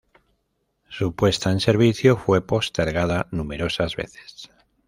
[0.89, 4.49] Su puesta en servicio fue postergada numerosas veces.